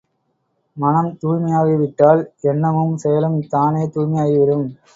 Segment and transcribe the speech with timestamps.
[0.77, 4.67] மனம் தூய்மையாகி விட்டால் எண்ணமும், செயலும் தானே தூய்மையாகி விடும்.